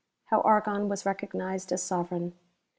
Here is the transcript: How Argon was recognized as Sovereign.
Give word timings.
How 0.31 0.41
Argon 0.41 0.89
was 0.89 1.05
recognized 1.05 1.71
as 1.71 1.83
Sovereign. 1.83 2.33